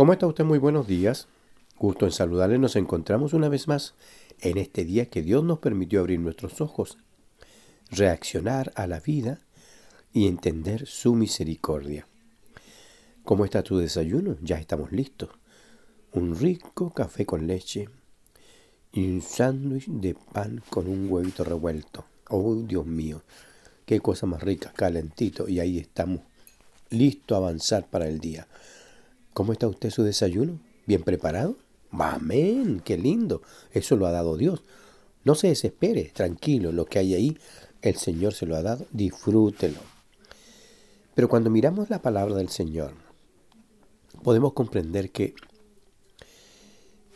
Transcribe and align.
¿Cómo 0.00 0.14
está 0.14 0.26
usted? 0.26 0.44
Muy 0.44 0.58
buenos 0.58 0.86
días. 0.86 1.28
Gusto 1.78 2.06
en 2.06 2.12
saludarle. 2.12 2.58
Nos 2.58 2.74
encontramos 2.74 3.34
una 3.34 3.50
vez 3.50 3.68
más 3.68 3.92
en 4.40 4.56
este 4.56 4.86
día 4.86 5.10
que 5.10 5.20
Dios 5.20 5.44
nos 5.44 5.58
permitió 5.58 6.00
abrir 6.00 6.18
nuestros 6.20 6.62
ojos, 6.62 6.96
reaccionar 7.90 8.72
a 8.76 8.86
la 8.86 9.00
vida 9.00 9.40
y 10.14 10.26
entender 10.26 10.86
su 10.86 11.14
misericordia. 11.14 12.06
¿Cómo 13.24 13.44
está 13.44 13.62
tu 13.62 13.76
desayuno? 13.76 14.38
Ya 14.40 14.56
estamos 14.56 14.90
listos. 14.90 15.28
Un 16.14 16.34
rico 16.34 16.94
café 16.94 17.26
con 17.26 17.46
leche 17.46 17.90
y 18.94 19.06
un 19.06 19.20
sándwich 19.20 19.86
de 19.86 20.14
pan 20.14 20.62
con 20.70 20.88
un 20.88 21.12
huevito 21.12 21.44
revuelto. 21.44 22.06
Oh, 22.30 22.54
Dios 22.54 22.86
mío, 22.86 23.22
qué 23.84 24.00
cosa 24.00 24.24
más 24.24 24.42
rica, 24.42 24.72
calentito. 24.74 25.46
Y 25.46 25.60
ahí 25.60 25.76
estamos, 25.76 26.20
listos 26.88 27.34
a 27.34 27.36
avanzar 27.36 27.86
para 27.86 28.08
el 28.08 28.18
día. 28.18 28.48
¿Cómo 29.32 29.52
está 29.52 29.68
usted 29.68 29.90
su 29.90 30.02
desayuno? 30.02 30.58
¿Bien 30.86 31.02
preparado? 31.02 31.56
Amén, 31.90 32.82
qué 32.84 32.96
lindo. 32.96 33.42
Eso 33.72 33.96
lo 33.96 34.06
ha 34.06 34.10
dado 34.10 34.36
Dios. 34.36 34.62
No 35.24 35.34
se 35.34 35.48
desespere, 35.48 36.10
tranquilo, 36.14 36.72
lo 36.72 36.86
que 36.86 36.98
hay 36.98 37.14
ahí, 37.14 37.38
el 37.82 37.96
Señor 37.96 38.34
se 38.34 38.46
lo 38.46 38.56
ha 38.56 38.62
dado, 38.62 38.86
disfrútelo. 38.92 39.80
Pero 41.14 41.28
cuando 41.28 41.50
miramos 41.50 41.90
la 41.90 42.00
palabra 42.00 42.34
del 42.34 42.48
Señor, 42.48 42.94
podemos 44.22 44.52
comprender 44.52 45.10
que 45.10 45.34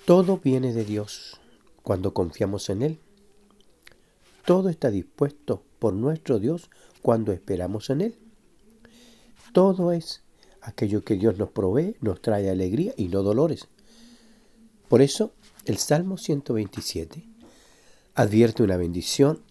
todo 0.04 0.38
viene 0.38 0.72
de 0.72 0.84
Dios 0.84 1.40
cuando 1.82 2.12
confiamos 2.12 2.68
en 2.68 2.82
Él. 2.82 2.98
Todo 4.44 4.68
está 4.68 4.90
dispuesto 4.90 5.62
por 5.78 5.94
nuestro 5.94 6.38
Dios 6.38 6.70
cuando 7.00 7.32
esperamos 7.32 7.88
en 7.88 8.02
Él. 8.02 8.18
Todo 9.52 9.92
es 9.92 10.23
aquello 10.64 11.04
que 11.04 11.16
Dios 11.16 11.38
nos 11.38 11.50
provee, 11.50 11.96
nos 12.00 12.20
trae 12.20 12.50
alegría 12.50 12.92
y 12.96 13.08
no 13.08 13.22
dolores. 13.22 13.68
Por 14.88 15.02
eso 15.02 15.32
el 15.66 15.78
Salmo 15.78 16.18
127 16.18 17.24
advierte 18.14 18.62
una 18.62 18.76
bendición, 18.76 19.42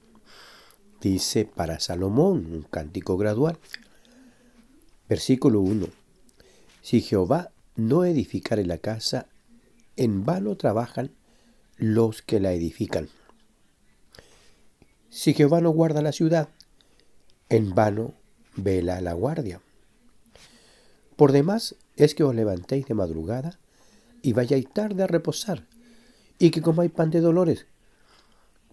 dice 1.01 1.45
para 1.45 1.79
Salomón, 1.79 2.47
un 2.51 2.63
cántico 2.63 3.17
gradual. 3.17 3.57
Versículo 5.07 5.61
1. 5.61 5.87
Si 6.81 7.01
Jehová 7.01 7.51
no 7.75 8.05
edificare 8.05 8.65
la 8.65 8.77
casa, 8.77 9.27
en 9.95 10.25
vano 10.25 10.55
trabajan 10.55 11.11
los 11.77 12.21
que 12.21 12.39
la 12.39 12.53
edifican. 12.53 13.09
Si 15.09 15.33
Jehová 15.33 15.61
no 15.61 15.69
guarda 15.69 16.01
la 16.01 16.11
ciudad, 16.11 16.49
en 17.49 17.75
vano 17.75 18.15
vela 18.55 18.99
la 19.01 19.13
guardia. 19.13 19.61
Por 21.15 21.31
demás 21.31 21.75
es 21.95 22.15
que 22.15 22.23
os 22.23 22.33
levantéis 22.33 22.87
de 22.87 22.93
madrugada 22.93 23.59
y 24.21 24.33
vayáis 24.33 24.71
tarde 24.71 25.03
a 25.03 25.07
reposar, 25.07 25.67
y 26.39 26.49
que 26.51 26.61
comáis 26.61 26.91
pan 26.91 27.11
de 27.11 27.21
dolores, 27.21 27.67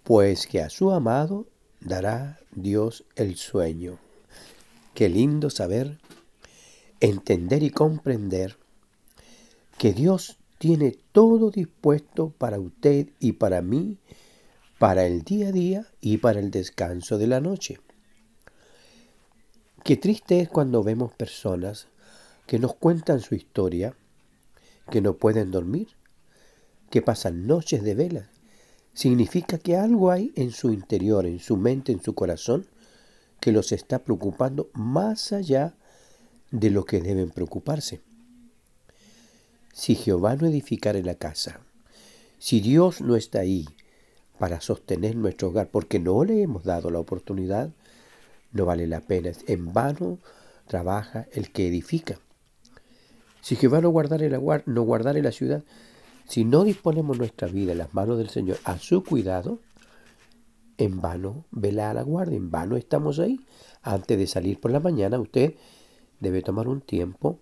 pues 0.04 0.46
que 0.46 0.62
a 0.62 0.70
su 0.70 0.90
amado 0.90 1.46
dará 1.80 2.40
Dios 2.52 3.04
el 3.16 3.36
sueño. 3.36 3.98
Qué 4.94 5.08
lindo 5.08 5.50
saber, 5.50 5.98
entender 7.00 7.62
y 7.62 7.70
comprender 7.70 8.56
que 9.78 9.92
Dios 9.92 10.38
tiene 10.58 10.96
todo 11.12 11.50
dispuesto 11.50 12.30
para 12.36 12.60
usted 12.60 13.08
y 13.18 13.32
para 13.32 13.62
mí, 13.62 13.98
para 14.78 15.06
el 15.06 15.22
día 15.22 15.48
a 15.48 15.52
día 15.52 15.86
y 16.00 16.18
para 16.18 16.40
el 16.40 16.50
descanso 16.50 17.18
de 17.18 17.26
la 17.26 17.40
noche. 17.40 17.80
Qué 19.84 19.96
triste 19.96 20.40
es 20.40 20.48
cuando 20.48 20.82
vemos 20.82 21.12
personas 21.12 21.88
que 22.50 22.58
nos 22.58 22.74
cuentan 22.74 23.20
su 23.20 23.36
historia, 23.36 23.94
que 24.90 25.00
no 25.00 25.14
pueden 25.14 25.52
dormir, 25.52 25.86
que 26.90 27.00
pasan 27.00 27.46
noches 27.46 27.84
de 27.84 27.94
vela. 27.94 28.28
Significa 28.92 29.56
que 29.56 29.76
algo 29.76 30.10
hay 30.10 30.32
en 30.34 30.50
su 30.50 30.72
interior, 30.72 31.26
en 31.26 31.38
su 31.38 31.56
mente, 31.56 31.92
en 31.92 32.02
su 32.02 32.12
corazón, 32.16 32.66
que 33.38 33.52
los 33.52 33.70
está 33.70 34.00
preocupando 34.00 34.68
más 34.72 35.32
allá 35.32 35.74
de 36.50 36.70
lo 36.70 36.84
que 36.84 37.00
deben 37.00 37.30
preocuparse. 37.30 38.00
Si 39.72 39.94
Jehová 39.94 40.34
no 40.34 40.48
edificare 40.48 41.04
la 41.04 41.14
casa, 41.14 41.60
si 42.40 42.58
Dios 42.58 43.00
no 43.00 43.14
está 43.14 43.38
ahí 43.38 43.68
para 44.40 44.60
sostener 44.60 45.14
nuestro 45.14 45.50
hogar, 45.50 45.68
porque 45.68 46.00
no 46.00 46.24
le 46.24 46.42
hemos 46.42 46.64
dado 46.64 46.90
la 46.90 46.98
oportunidad, 46.98 47.70
no 48.50 48.64
vale 48.64 48.88
la 48.88 49.02
pena. 49.02 49.30
En 49.46 49.72
vano 49.72 50.18
trabaja 50.66 51.28
el 51.30 51.52
que 51.52 51.68
edifica. 51.68 52.18
Si 53.40 53.56
Jehová 53.56 53.80
no 53.80 53.90
guardare 53.90 54.28
la, 54.30 54.62
no 54.66 54.82
guardare 54.82 55.22
la 55.22 55.32
ciudad, 55.32 55.64
si 56.28 56.44
no 56.44 56.64
disponemos 56.64 57.18
nuestra 57.18 57.48
vida 57.48 57.72
en 57.72 57.78
las 57.78 57.94
manos 57.94 58.18
del 58.18 58.28
Señor 58.28 58.58
a 58.64 58.78
su 58.78 59.02
cuidado, 59.02 59.58
en 60.78 61.00
vano 61.00 61.44
vela 61.50 61.90
a 61.90 61.94
la 61.94 62.02
guardia, 62.02 62.36
en 62.36 62.50
vano 62.50 62.76
estamos 62.76 63.18
ahí. 63.18 63.40
Antes 63.82 64.18
de 64.18 64.26
salir 64.26 64.60
por 64.60 64.70
la 64.70 64.80
mañana, 64.80 65.18
usted 65.18 65.54
debe 66.20 66.42
tomar 66.42 66.68
un 66.68 66.80
tiempo 66.80 67.40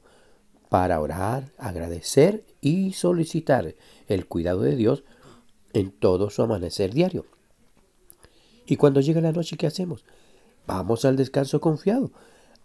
para 0.69 1.00
orar, 1.00 1.53
agradecer 1.58 2.44
y 2.60 2.92
solicitar 2.92 3.75
el 4.06 4.26
cuidado 4.26 4.62
de 4.62 4.76
Dios 4.76 5.04
en 5.72 5.91
todo 5.91 6.31
su 6.31 6.42
amanecer 6.42 6.92
diario. 6.92 7.26
Y 8.66 8.76
cuando 8.76 9.00
llega 9.00 9.20
la 9.20 9.32
noche, 9.32 9.56
¿qué 9.56 9.66
hacemos? 9.66 10.04
Vamos 10.66 11.04
al 11.04 11.16
descanso 11.16 11.60
confiado, 11.60 12.10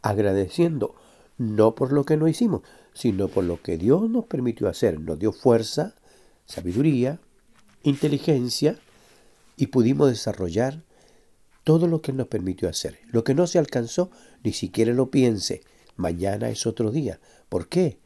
agradeciendo 0.02 0.96
no 1.44 1.76
por 1.76 1.92
lo 1.92 2.06
que 2.06 2.18
no 2.18 2.28
hicimos, 2.28 2.62
sino 2.94 3.28
por 3.28 3.44
lo 3.44 3.62
que 3.62 3.78
Dios 3.78 4.10
nos 4.10 4.26
permitió 4.26 4.68
hacer. 4.68 5.00
Nos 5.00 5.20
dio 5.20 5.32
fuerza, 5.32 5.96
sabiduría, 6.46 7.20
inteligencia 7.84 8.80
y 9.58 9.68
pudimos 9.68 10.10
desarrollar 10.10 10.84
todo 11.64 11.88
lo 11.88 12.02
que 12.02 12.14
nos 12.14 12.28
permitió 12.28 12.70
hacer. 12.70 13.00
Lo 13.08 13.24
que 13.24 13.36
no 13.36 13.48
se 13.48 13.60
alcanzó, 13.60 14.12
ni 14.44 14.54
siquiera 14.54 14.94
lo 14.94 15.10
piense. 15.10 15.62
Mañana 15.96 16.50
es 16.50 16.66
otro 16.66 16.92
día. 16.92 17.20
¿Por 17.50 17.68
qué? 17.68 18.00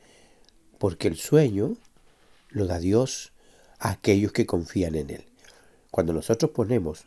Porque 0.77 1.07
el 1.07 1.15
sueño 1.15 1.77
lo 2.49 2.65
da 2.65 2.79
Dios 2.79 3.33
a 3.79 3.91
aquellos 3.91 4.31
que 4.31 4.45
confían 4.45 4.95
en 4.95 5.09
Él. 5.09 5.25
Cuando 5.91 6.13
nosotros 6.13 6.51
ponemos 6.51 7.05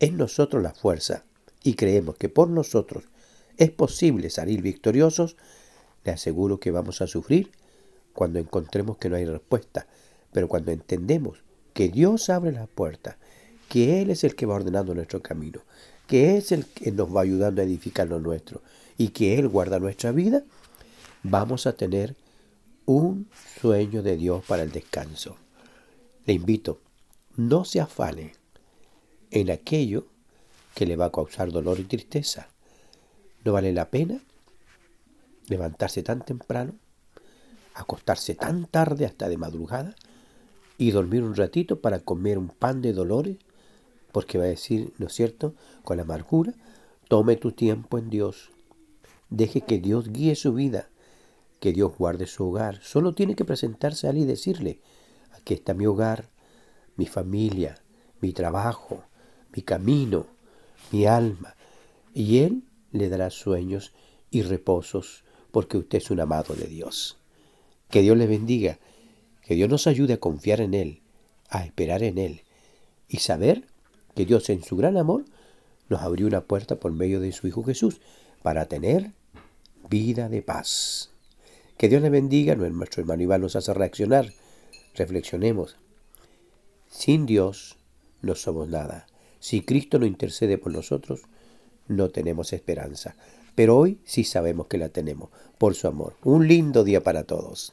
en 0.00 0.16
nosotros 0.16 0.62
la 0.62 0.74
fuerza 0.74 1.24
y 1.62 1.74
creemos 1.74 2.16
que 2.16 2.28
por 2.28 2.48
nosotros 2.48 3.04
es 3.58 3.70
posible 3.70 4.30
salir 4.30 4.62
victoriosos, 4.62 5.36
le 6.04 6.12
aseguro 6.12 6.58
que 6.60 6.70
vamos 6.70 7.02
a 7.02 7.06
sufrir 7.06 7.50
cuando 8.14 8.38
encontremos 8.38 8.96
que 8.96 9.10
no 9.10 9.16
hay 9.16 9.26
respuesta. 9.26 9.86
Pero 10.32 10.48
cuando 10.48 10.70
entendemos 10.70 11.42
que 11.74 11.88
Dios 11.88 12.30
abre 12.30 12.52
las 12.52 12.68
puertas, 12.68 13.16
que 13.68 14.00
Él 14.00 14.10
es 14.10 14.24
el 14.24 14.34
que 14.34 14.46
va 14.46 14.54
ordenando 14.54 14.94
nuestro 14.94 15.22
camino, 15.22 15.60
que 16.06 16.36
es 16.36 16.52
el 16.52 16.66
que 16.66 16.92
nos 16.92 17.14
va 17.14 17.20
ayudando 17.20 17.60
a 17.60 17.64
edificar 17.64 18.08
lo 18.08 18.20
nuestro 18.20 18.62
y 18.96 19.08
que 19.08 19.38
Él 19.38 19.48
guarda 19.48 19.78
nuestra 19.78 20.12
vida, 20.12 20.44
vamos 21.22 21.66
a 21.66 21.74
tener 21.74 22.16
un 22.86 23.28
sueño 23.60 24.02
de 24.02 24.16
Dios 24.16 24.44
para 24.46 24.62
el 24.62 24.70
descanso. 24.70 25.36
Le 26.24 26.32
invito, 26.32 26.80
no 27.36 27.64
se 27.64 27.80
afane 27.80 28.32
en 29.30 29.50
aquello 29.50 30.06
que 30.74 30.86
le 30.86 30.96
va 30.96 31.06
a 31.06 31.12
causar 31.12 31.50
dolor 31.50 31.80
y 31.80 31.84
tristeza. 31.84 32.48
No 33.44 33.52
vale 33.52 33.72
la 33.72 33.90
pena 33.90 34.20
levantarse 35.46 36.02
tan 36.02 36.24
temprano, 36.24 36.74
acostarse 37.74 38.34
tan 38.34 38.66
tarde 38.66 39.06
hasta 39.06 39.28
de 39.28 39.38
madrugada 39.38 39.94
y 40.76 40.90
dormir 40.90 41.22
un 41.22 41.34
ratito 41.34 41.80
para 41.80 42.00
comer 42.00 42.38
un 42.38 42.48
pan 42.48 42.82
de 42.82 42.92
dolores, 42.92 43.38
porque 44.12 44.38
va 44.38 44.44
a 44.44 44.48
decir, 44.48 44.92
¿no 44.98 45.06
es 45.06 45.14
cierto?, 45.14 45.54
con 45.84 46.00
amargura, 46.00 46.54
tome 47.08 47.36
tu 47.36 47.52
tiempo 47.52 47.98
en 47.98 48.10
Dios, 48.10 48.50
deje 49.30 49.62
que 49.62 49.78
Dios 49.78 50.10
guíe 50.10 50.34
su 50.34 50.52
vida, 50.52 50.88
que 51.60 51.72
Dios 51.72 51.96
guarde 51.96 52.26
su 52.26 52.48
hogar. 52.48 52.80
Solo 52.82 53.14
tiene 53.14 53.34
que 53.34 53.44
presentarse 53.44 54.06
a 54.06 54.10
él 54.10 54.18
y 54.18 54.24
decirle, 54.24 54.80
aquí 55.32 55.54
está 55.54 55.74
mi 55.74 55.86
hogar, 55.86 56.28
mi 56.96 57.06
familia, 57.06 57.76
mi 58.20 58.32
trabajo, 58.32 59.04
mi 59.54 59.62
camino, 59.62 60.26
mi 60.90 61.06
alma. 61.06 61.54
Y 62.14 62.38
Él 62.38 62.64
le 62.92 63.08
dará 63.08 63.30
sueños 63.30 63.92
y 64.30 64.42
reposos 64.42 65.24
porque 65.50 65.78
usted 65.78 65.98
es 65.98 66.10
un 66.10 66.20
amado 66.20 66.54
de 66.54 66.66
Dios. 66.66 67.16
Que 67.90 68.02
Dios 68.02 68.16
le 68.16 68.26
bendiga, 68.26 68.78
que 69.42 69.54
Dios 69.54 69.68
nos 69.68 69.86
ayude 69.86 70.14
a 70.14 70.20
confiar 70.20 70.60
en 70.60 70.74
Él, 70.74 71.00
a 71.48 71.64
esperar 71.64 72.02
en 72.02 72.18
Él 72.18 72.42
y 73.08 73.18
saber 73.18 73.64
que 74.14 74.26
Dios 74.26 74.50
en 74.50 74.62
su 74.62 74.76
gran 74.76 74.96
amor 74.96 75.24
nos 75.88 76.02
abrió 76.02 76.26
una 76.26 76.42
puerta 76.42 76.76
por 76.76 76.92
medio 76.92 77.20
de 77.20 77.32
su 77.32 77.46
Hijo 77.46 77.64
Jesús 77.64 78.00
para 78.42 78.66
tener 78.66 79.12
vida 79.88 80.28
de 80.28 80.42
paz. 80.42 81.10
Que 81.76 81.88
Dios 81.88 82.02
le 82.02 82.10
bendiga, 82.10 82.54
nuestro 82.56 83.02
hermano 83.02 83.22
Iván 83.22 83.40
nos 83.40 83.56
hace 83.56 83.72
reaccionar. 83.72 84.32
Reflexionemos. 84.94 85.76
Sin 86.90 87.24
Dios 87.24 87.76
no 88.20 88.34
somos 88.34 88.68
nada. 88.68 89.06
Si 89.38 89.62
Cristo 89.62 89.98
no 89.98 90.06
intercede 90.06 90.58
por 90.58 90.72
nosotros, 90.72 91.22
no 91.88 92.10
tenemos 92.10 92.52
esperanza. 92.52 93.16
Pero 93.54 93.76
hoy 93.76 93.98
sí 94.04 94.22
sabemos 94.22 94.68
que 94.68 94.78
la 94.78 94.88
tenemos, 94.88 95.30
por 95.58 95.74
su 95.74 95.88
amor. 95.88 96.14
Un 96.22 96.46
lindo 96.46 96.84
día 96.84 97.02
para 97.02 97.24
todos. 97.24 97.72